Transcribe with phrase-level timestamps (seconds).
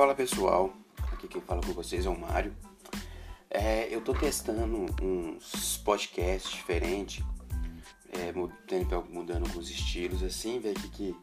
[0.00, 0.72] Fala pessoal,
[1.12, 2.56] aqui quem fala com vocês é o Mário.
[3.50, 7.22] É, eu tô testando uns podcasts diferentes,
[8.10, 11.16] é, mudando alguns estilos assim, ver o que, que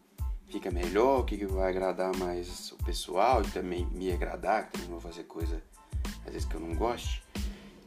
[0.46, 4.74] fica melhor, o que, que vai agradar mais o pessoal e também me agradar, que
[4.74, 5.60] também vou fazer coisa
[6.24, 7.24] às vezes que eu não goste.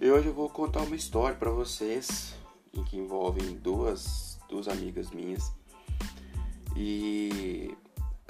[0.01, 2.35] E hoje eu vou contar uma história para vocês
[2.75, 5.53] em que envolvem duas, duas amigas minhas
[6.75, 7.77] e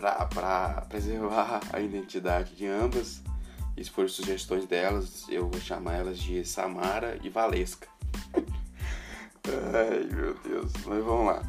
[0.00, 3.22] para preservar a identidade de ambas,
[3.77, 7.88] isso foram sugestões delas, eu vou chamar elas de Samara e Valesca.
[9.45, 11.42] Ai meu Deus, mas vamos lá.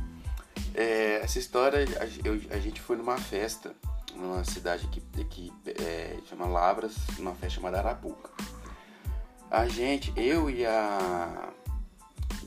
[0.73, 3.75] É, essa história, a, eu, a, gente foi numa festa,
[4.15, 8.29] numa cidade que, que é, chama Lavras, numa festa chamada Arapuca.
[9.49, 11.49] A gente, eu e a,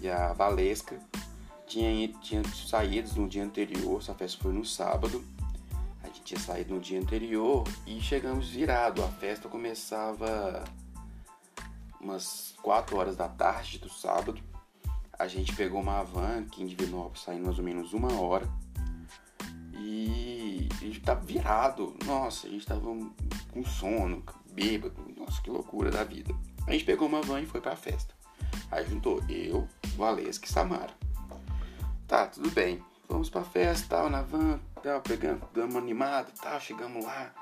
[0.01, 0.99] e a Valesca,
[1.67, 5.23] tinha, tinha saído no dia anterior, essa festa foi no sábado.
[6.25, 9.05] Tinha saído no dia anterior e chegamos virado.
[9.05, 10.65] A festa começava
[12.01, 14.43] umas 4 horas da tarde do sábado.
[15.19, 18.49] A gente pegou uma van aqui em Divinópolis, saindo mais ou menos uma hora.
[19.75, 21.95] E a gente tava virado.
[22.07, 25.05] Nossa, a gente tava com sono, bêbado.
[25.17, 26.35] Nossa, que loucura da vida.
[26.67, 28.15] A gente pegou uma van e foi pra festa.
[28.71, 30.95] Aí juntou eu, Valesca e Samara.
[32.09, 32.83] Tá, tudo bem.
[33.09, 37.33] Vamos pra festa, tal, na van, tal, pegando, dando uma animada, tal, chegamos lá.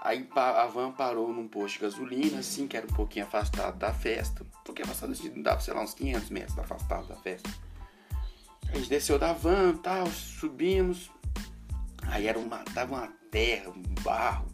[0.00, 3.92] Aí a van parou num posto de gasolina, assim, que era um pouquinho afastado da
[3.92, 4.46] festa.
[4.64, 7.50] Pouquinho afastado, assim, dava, sei lá, uns 500 metros afastado da festa.
[8.70, 11.10] A gente desceu da van, tal, subimos.
[12.06, 14.46] Aí era uma, tava uma terra, um barro.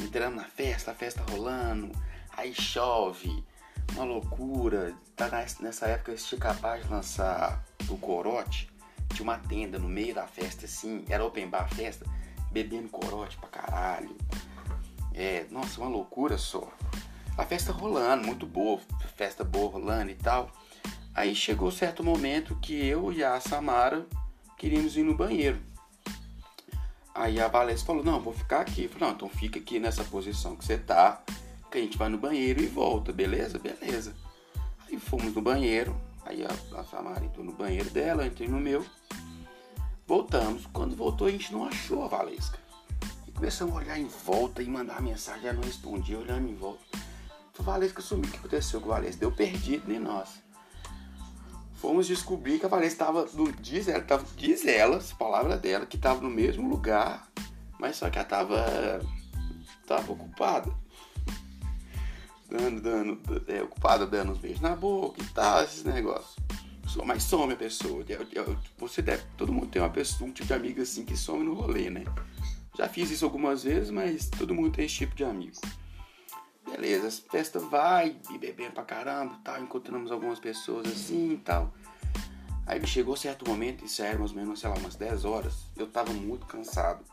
[0.00, 1.90] Entramos na festa, a festa rolando.
[2.36, 3.44] Aí chove,
[3.94, 4.94] uma loucura.
[5.16, 5.28] Tá
[5.60, 8.69] nessa época eles capaz de lançar o corote.
[9.14, 12.06] Tinha uma tenda no meio da festa, assim, era open bar festa,
[12.50, 14.16] bebendo corote pra caralho.
[15.12, 16.72] É, nossa, uma loucura só.
[17.36, 18.80] A festa rolando, muito boa,
[19.16, 20.50] festa boa rolando e tal.
[21.14, 24.06] Aí chegou certo momento que eu e a Samara
[24.56, 25.58] queríamos ir no banheiro.
[27.14, 28.84] Aí a Valência falou, não, vou ficar aqui.
[28.84, 31.22] Eu falei, não, então fica aqui nessa posição que você tá,
[31.70, 33.58] que a gente vai no banheiro e volta, beleza?
[33.58, 34.14] Beleza.
[34.86, 35.94] Aí fomos no banheiro,
[36.30, 38.84] aí a, a Samara entrou no banheiro dela, eu entrei no meu.
[40.06, 40.66] Voltamos.
[40.72, 42.58] Quando voltou, a gente não achou a Valesca.
[43.26, 46.80] E começamos a olhar em volta e mandar mensagem, ela não respondia, olhando em volta.
[47.58, 48.26] A Valesca sumiu.
[48.28, 49.20] O que aconteceu com a Valesca?
[49.20, 50.40] Deu perdido, nem nós.
[51.74, 53.28] Fomos descobrir que a Valesca estava,
[53.60, 57.30] diz ela, tava, diz ela, as palavras dela, que estava no mesmo lugar,
[57.78, 59.00] mas só que ela estava
[59.86, 60.72] tava ocupada
[62.50, 66.36] dando, dando, é, ocupada dando uns beijos na boca e tal, esses negócios.
[67.04, 68.04] Mas some a pessoa.
[68.78, 69.22] Você deve.
[69.36, 72.04] Todo mundo tem uma pessoa, um tipo de amigo assim que some no rolê, né?
[72.76, 75.56] Já fiz isso algumas vezes, mas todo mundo tem esse tipo de amigo.
[76.68, 79.62] Beleza, a festa vai e bebendo pra caramba tal.
[79.62, 81.72] Encontramos algumas pessoas assim e tal.
[82.66, 85.66] Aí chegou certo momento, isso era mais ou menos, sei lá, umas 10 horas.
[85.76, 87.04] Eu tava muito cansado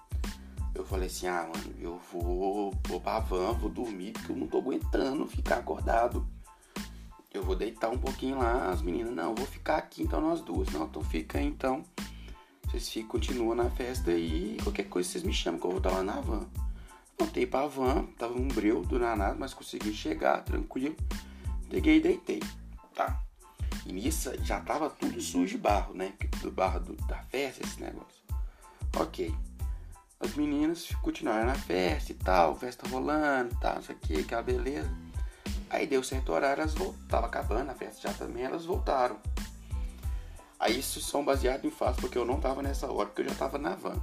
[0.77, 4.47] eu falei assim, ah, mano, eu vou, vou pra van, vou dormir, porque eu não
[4.47, 6.25] tô aguentando ficar acordado.
[7.33, 10.69] Eu vou deitar um pouquinho lá, as meninas, não, vou ficar aqui então nós duas.
[10.69, 11.83] Não, então fica então.
[12.63, 15.89] Vocês ficam, continuam na festa e qualquer coisa vocês me chamam que eu vou estar
[15.89, 16.47] lá na van.
[17.17, 20.95] Voltei pra van, tava um breu do nada, mas consegui chegar tranquilo.
[21.69, 22.44] Peguei e deitei,
[22.94, 23.23] tá?
[23.85, 26.13] E nisso já tava tudo sujo de barro, né?
[26.41, 28.21] Do barro do, da festa, esse negócio.
[28.95, 29.33] Ok
[30.19, 34.89] as meninas continuaram na festa e tal, festa rolando e tal, isso aqui, aquela beleza.
[35.69, 39.17] Aí deu certo horário, elas voltaram, acabando a festa já também, elas voltaram.
[40.59, 43.35] Aí isso são baseados em fatos, porque eu não tava nessa hora, porque eu já
[43.35, 44.01] tava na van.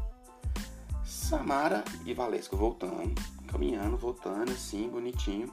[1.05, 3.15] Samara e Valesca voltando,
[3.49, 5.53] caminhando, voltando assim, bonitinho.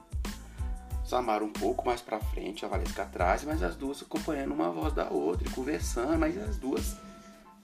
[1.03, 4.93] Samara um pouco mais pra frente, a Valesca atrás, mas as duas acompanhando uma voz
[4.93, 6.95] da outra, conversando, mas as duas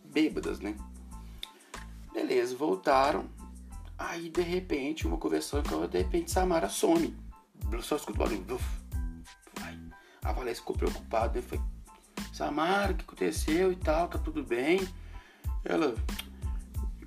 [0.03, 0.75] bêbadas, né?
[2.17, 3.29] Beleza, voltaram.
[3.95, 7.15] Aí de repente, uma conversando com de repente Samara some.
[7.83, 8.59] Só escuta o barulho.
[10.23, 11.45] A Valência ficou preocupada, né?
[11.47, 11.61] Foi,
[12.33, 14.07] Samara, o que aconteceu e tal?
[14.07, 14.79] Tá tudo bem?
[15.63, 15.93] Ela,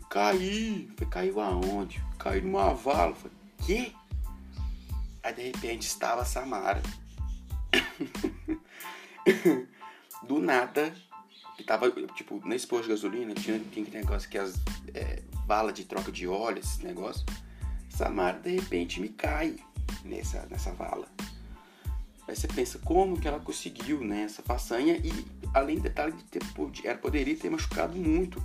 [0.08, 0.88] caí.
[0.96, 2.00] Foi, caiu aonde?
[2.16, 3.16] Caiu numa vala.
[3.16, 3.36] Falei,
[3.66, 3.92] quê?
[5.24, 6.80] Aí de repente estava Samara.
[10.22, 10.94] Do nada,
[11.60, 14.54] que tava, tipo, nesse posto de gasolina tinha, tinha aquele negócio que as
[14.94, 15.22] é,
[15.74, 17.24] de troca de óleo, esses negócios.
[17.88, 19.56] Samara de repente me cai
[20.04, 21.06] nessa, nessa vala.
[22.26, 25.12] Aí você pensa como que ela conseguiu né, essa façanha e
[25.52, 26.40] além do detalhe de ter,
[26.84, 28.40] ela poderia ter machucado muito.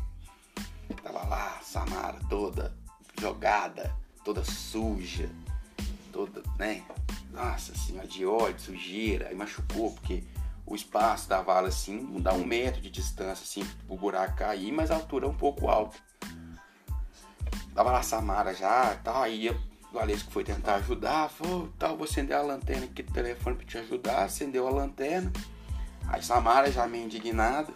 [1.04, 2.76] Tava lá, Samara toda
[3.22, 5.30] jogada, toda suja,
[6.12, 6.84] toda, né?
[7.32, 10.24] Nossa senhora, de óleo, sujeira, aí machucou, porque
[10.66, 14.90] o espaço da vala assim, dá um metro de distância assim pro buraco cair, mas
[14.90, 15.98] a altura é um pouco alta.
[17.74, 19.60] Tava lá a Samara já, tal, aí o
[19.94, 23.78] Valesco foi tentar ajudar, falou, tal, vou acender a lanterna aqui do telefone pra te
[23.78, 25.32] ajudar, acendeu a lanterna.
[26.08, 27.72] Aí Samara já meio indignada,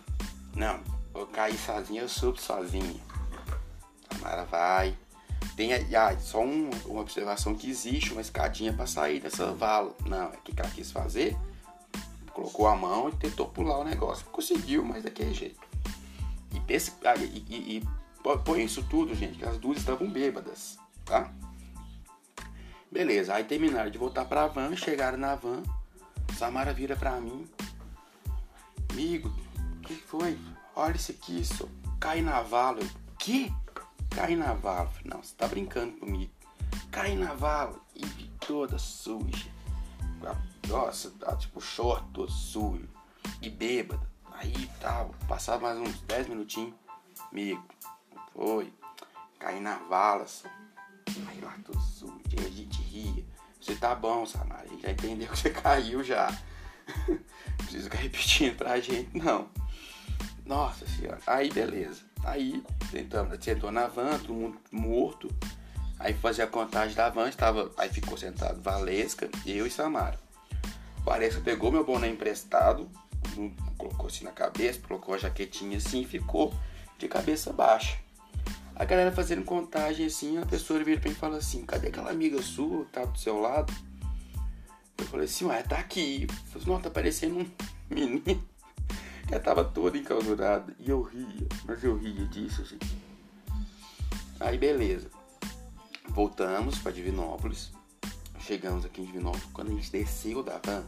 [0.56, 0.80] não,
[1.14, 3.00] vou cair sozinha, eu subo sozinha.
[4.12, 4.98] Samara vai.
[5.56, 9.94] Tem ah, só um, uma observação que existe uma escadinha para sair dessa vala.
[10.06, 11.38] Não, é que ela quis fazer
[12.40, 14.26] colocou a mão e tentou pular o negócio.
[14.28, 15.60] Conseguiu, mas daquele jeito.
[16.54, 16.58] E,
[17.06, 17.84] ah, e, e, e
[18.44, 21.32] põe isso tudo, gente, que as duas estavam bêbadas, tá?
[22.92, 25.62] Beleza, aí terminaram de voltar pra van, chegaram na van,
[26.38, 27.48] Samara vira pra mim.
[28.92, 29.32] Amigo,
[29.84, 30.38] que foi?
[30.76, 31.68] Olha isso aqui, só
[32.00, 32.80] cai na vala.
[33.20, 33.54] Que?
[34.10, 34.92] Cai na vala.
[35.06, 36.32] Não, você tá brincando comigo.
[36.90, 38.06] Cai na vala e
[38.40, 39.59] toda suja
[40.68, 42.88] nossa, tá, tipo, short, todo sujo
[43.42, 44.08] e bêbada.
[44.34, 46.74] Aí tal, passava mais uns 10 minutinhos,
[47.32, 47.64] amigo,
[48.34, 48.72] foi,
[49.38, 50.26] caí na vala,
[51.28, 53.26] aí lá sujo, a gente ria.
[53.60, 56.30] Você tá bom, Samara, já entendeu que você caiu já.
[57.58, 59.50] Precisa ficar repetindo pra gente, não.
[60.46, 62.02] Nossa senhora, aí beleza.
[62.24, 65.30] Aí tentamos, sentou na van, todo mundo morto.
[66.00, 70.18] Aí fazia a contagem da van, estava, aí ficou sentado Valesca, eu e Samara.
[71.04, 72.90] Valesca pegou meu boné emprestado,
[73.78, 76.54] colocou assim na cabeça, colocou a jaquetinha assim e ficou
[76.98, 77.98] de cabeça baixa.
[78.76, 82.12] A galera fazendo contagem assim, a pessoa vira pra mim e fala assim, cadê aquela
[82.12, 83.74] amiga sua que tá do seu lado?
[84.98, 86.28] Eu falei assim, ué, tá aqui.
[86.30, 87.52] Eu falei, não, tá parecendo um
[87.94, 88.42] menino.
[89.30, 90.74] Ela tava toda encalurada.
[90.80, 92.98] E eu ria, mas eu ria disso, gente.
[94.40, 95.19] Aí beleza.
[96.12, 97.72] Voltamos para Divinópolis.
[98.40, 99.46] Chegamos aqui em Divinópolis.
[99.54, 100.84] Quando a gente desceu da van,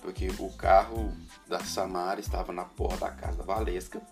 [0.00, 1.12] porque o carro
[1.48, 4.02] da Samara estava na porta da casa da Valesca.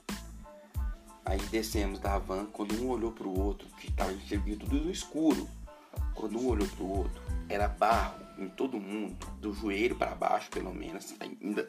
[1.25, 5.49] Aí descemos da van, quando um olhou pro outro, que estava enxergando tudo no escuro.
[6.14, 10.75] Quando um olhou pro outro, era barro em todo mundo, do joelho para baixo, pelo
[10.75, 11.69] menos, ainda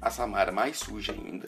[0.00, 1.46] a Samara mais suja ainda.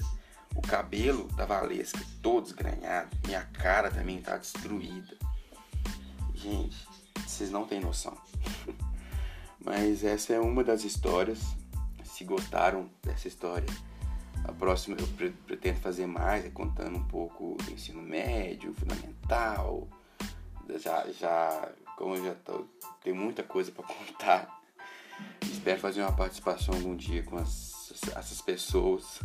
[0.55, 5.17] O cabelo da Valesca todo desgranhado, minha cara também tá destruída.
[6.43, 6.89] Gente,
[7.25, 8.19] vocês não têm noção.
[9.65, 11.39] Mas essa é uma das histórias.
[12.03, 13.69] Se gostaram dessa história,
[14.43, 19.87] a próxima eu pretendo fazer mais, é contando um pouco do ensino médio, fundamental.
[20.81, 22.65] Já, já como eu já tô,
[23.05, 24.63] tem muita coisa para contar.
[25.43, 29.21] Espero fazer uma participação algum dia com as, essas pessoas.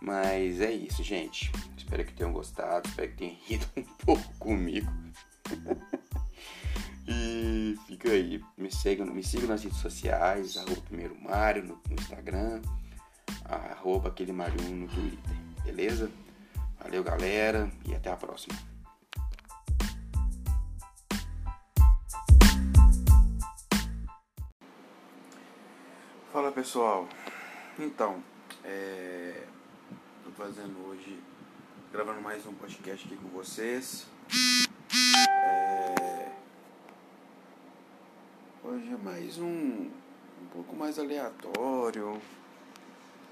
[0.00, 1.52] Mas é isso, gente.
[1.76, 4.90] Espero que tenham gostado, espero que tenham rido um pouco comigo.
[7.06, 11.94] E fica aí, me sigam, me sigam nas redes sociais, arroba primeiro Mário no, no
[11.94, 12.62] Instagram,
[13.44, 16.10] arroba aquele Mário no Twitter, beleza?
[16.80, 18.56] Valeu galera e até a próxima.
[26.32, 27.06] Fala pessoal,
[27.78, 28.22] então,
[28.64, 29.44] é,
[30.24, 31.22] tô fazendo hoje,
[31.92, 34.06] gravando mais um podcast aqui com vocês.
[35.44, 36.32] É,
[38.72, 39.90] hoje é mais um,
[40.40, 42.18] um pouco mais aleatório,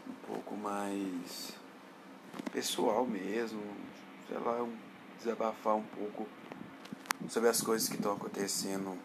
[0.07, 1.55] um pouco mais
[2.53, 3.63] pessoal mesmo,
[4.29, 4.69] sei lá,
[5.17, 6.29] desabafar um pouco
[7.27, 8.99] sobre as coisas que estão acontecendo,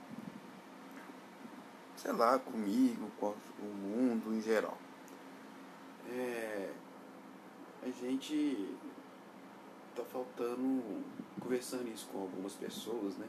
[1.96, 4.78] sei lá, comigo, com o mundo em geral.
[6.10, 6.70] É,
[7.82, 8.76] a gente
[9.96, 11.02] tá faltando,
[11.40, 13.26] conversando isso com algumas pessoas, né?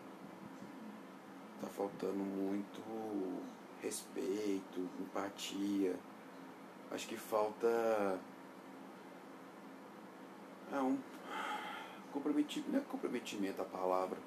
[1.60, 3.42] Tá faltando muito
[3.82, 5.96] respeito, empatia.
[6.90, 8.18] Acho que falta
[10.72, 10.98] é um
[12.12, 14.18] comprometimento, não é comprometimento a palavra.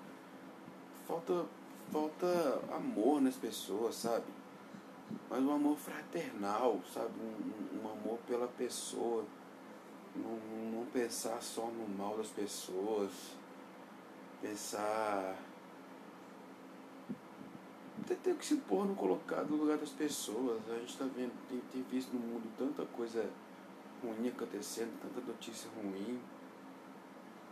[1.07, 1.45] Falta
[1.91, 4.25] falta amor nas pessoas, sabe?
[5.29, 7.11] Mas um amor fraternal, sabe?
[7.19, 9.25] Um, um amor pela pessoa
[10.15, 10.37] não,
[10.71, 13.11] não pensar só no mal das pessoas,
[14.41, 15.35] pensar.
[18.15, 20.59] Tem que se pôr no colocado no lugar das pessoas.
[20.69, 23.29] A gente está vendo, tem, tem visto no mundo tanta coisa
[24.03, 26.19] ruim acontecendo, tanta notícia ruim.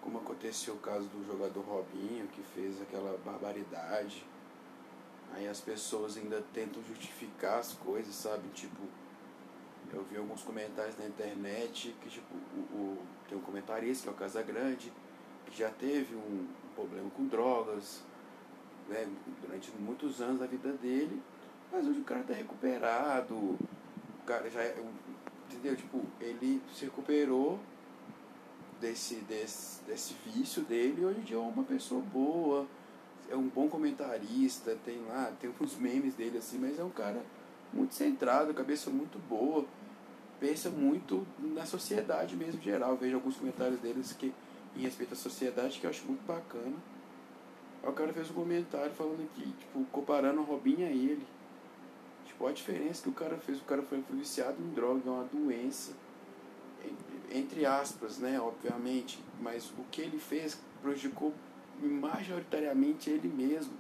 [0.01, 4.25] Como aconteceu o caso do jogador Robinho, que fez aquela barbaridade.
[5.33, 8.47] Aí as pessoas ainda tentam justificar as coisas, sabe?
[8.49, 8.81] Tipo,
[9.93, 12.97] eu vi alguns comentários na internet que, tipo, o, o
[13.27, 14.91] tem um comentarista, que é o Casa Grande,
[15.45, 18.01] que já teve um, um problema com drogas.
[18.89, 19.07] Né,
[19.41, 21.21] durante muitos anos da vida dele,
[21.71, 23.57] mas hoje o cara tá recuperado, o
[24.25, 24.75] cara já é,
[25.49, 25.75] entendeu?
[25.75, 27.59] Tipo, ele se recuperou
[28.79, 32.67] desse, desse, desse vício dele e hoje em dia é uma pessoa boa,
[33.29, 37.21] é um bom comentarista, tem lá, tem uns memes dele assim, mas é um cara
[37.73, 39.65] muito centrado, cabeça muito boa,
[40.39, 42.95] pensa muito na sociedade mesmo geral.
[42.95, 44.33] Vejo alguns comentários deles que
[44.75, 46.75] em respeito à sociedade que eu acho muito bacana.
[47.83, 51.25] Aí o cara fez um comentário falando que, tipo, comparando a Robinho a ele.
[52.25, 55.23] Tipo, a diferença que o cara fez, o cara foi viciado em droga, é uma
[55.25, 55.93] doença.
[57.31, 59.23] Entre aspas, né, obviamente.
[59.41, 61.33] Mas o que ele fez prejudicou
[61.81, 63.73] majoritariamente ele mesmo.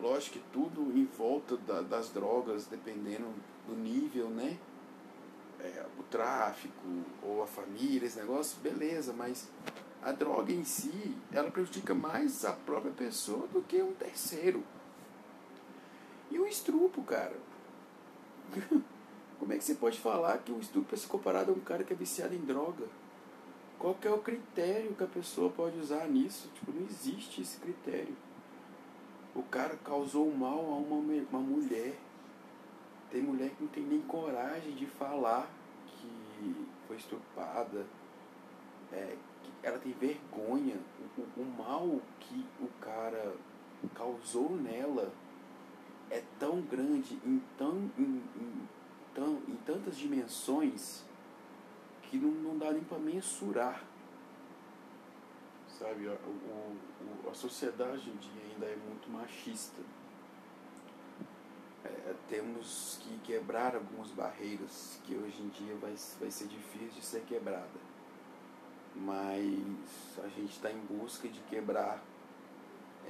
[0.00, 3.26] Lógico que tudo em volta da, das drogas, dependendo
[3.66, 4.58] do nível, né?
[5.60, 6.74] É, o tráfico
[7.22, 9.48] ou a família, esse negócio, beleza, mas
[10.02, 14.64] a droga em si, ela prejudica mais a própria pessoa do que um terceiro.
[16.30, 17.36] E o estrupo, cara.
[19.38, 21.84] Como é que você pode falar que o estupro é se comparado a um cara
[21.84, 22.86] que é viciado em droga?
[23.78, 26.48] Qual que é o critério que a pessoa pode usar nisso?
[26.54, 28.16] Tipo, não existe esse critério.
[29.34, 30.96] O cara causou mal a uma,
[31.30, 31.96] uma mulher.
[33.10, 35.50] Tem mulher que não tem nem coragem de falar
[35.86, 37.84] que foi estuprada.
[38.92, 39.16] É,
[39.62, 40.76] ela tem vergonha.
[41.16, 43.34] O, o mal que o cara
[43.94, 45.12] causou nela
[46.10, 48.68] é tão grande em, tão, em, em,
[49.14, 51.04] tão, em tantas dimensões
[52.02, 53.82] que não, não dá nem para mensurar.
[55.78, 59.80] Sabe, o, o, a sociedade hoje em dia ainda é muito machista.
[61.84, 67.04] É, temos que quebrar algumas barreiras que hoje em dia vai, vai ser difícil de
[67.04, 67.91] ser quebrada
[69.04, 72.02] mas a gente está em busca de quebrar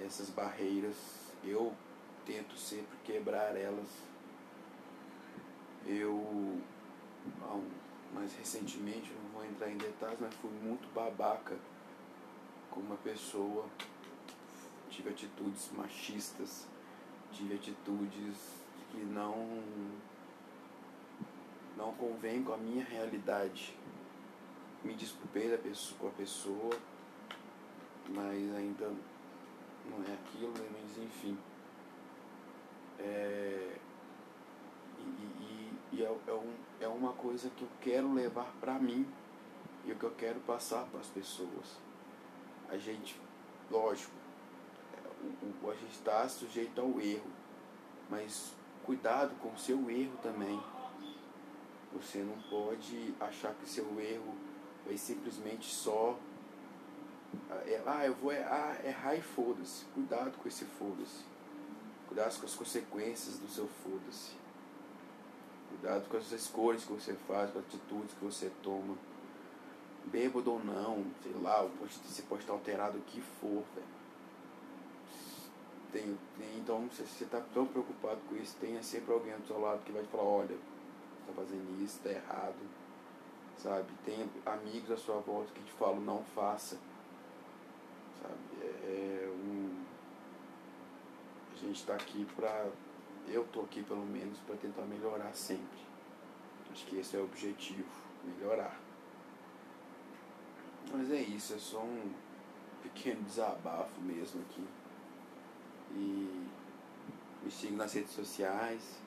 [0.04, 0.96] essas barreiras.
[1.44, 1.72] Eu
[2.25, 3.88] tento sempre quebrar elas.
[5.84, 6.61] Eu,
[8.14, 11.56] mais recentemente, não vou entrar em detalhes, mas fui muito babaca
[12.70, 13.66] com uma pessoa.
[14.88, 16.66] Tive atitudes machistas,
[17.32, 18.37] tive atitudes
[18.90, 19.62] que não
[21.76, 23.75] não convém com a minha realidade
[24.84, 26.70] me desculpei da pessoa, com a pessoa,
[28.08, 28.92] mas ainda
[29.88, 30.68] não é aquilo, né?
[30.72, 31.38] mas enfim.
[32.98, 33.76] É,
[34.98, 39.06] e, e, e é, é, um, é uma coisa que eu quero levar para mim
[39.84, 41.78] e o que eu quero passar para as pessoas.
[42.68, 43.20] A gente,
[43.70, 44.12] lógico,
[45.22, 47.30] o, o, a gente está sujeito ao erro,
[48.10, 50.60] mas cuidado com o seu erro também.
[51.92, 54.34] Você não pode achar que seu erro
[54.84, 56.18] vai simplesmente só.
[57.66, 59.84] É, ah, eu vou ah, errar e foda-se.
[59.86, 61.24] Cuidado com esse foda-se.
[62.06, 64.32] Cuidado com as consequências do seu foda-se.
[65.68, 68.96] Cuidado com as escolhas que você faz, com as atitudes que você toma.
[70.04, 74.02] Bêbado ou não, sei lá, você pode estar alterado o que for, velho.
[75.92, 79.60] Tem, tem, então, se você está tão preocupado com isso, tenha sempre alguém do seu
[79.60, 80.56] lado que vai te falar, olha,
[81.20, 82.56] está fazendo isso, está errado
[83.62, 83.92] sabe?
[84.04, 86.76] Tem amigos à sua volta que te falam não faça,
[88.21, 88.35] sabe?
[88.61, 89.83] É, é um...
[91.52, 92.69] A gente está aqui para,
[93.28, 95.81] eu tô aqui pelo menos para tentar melhorar sempre.
[96.73, 97.88] Acho que esse é o objetivo,
[98.25, 98.81] melhorar.
[100.92, 102.12] Mas é isso, é só um
[102.83, 104.66] pequeno desabafo mesmo aqui.
[105.95, 106.49] E
[107.45, 108.99] me siga nas redes sociais,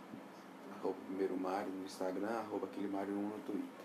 [0.78, 3.85] arroba primeiro no Instagram, arroba aquele Mário 1 no Twitter.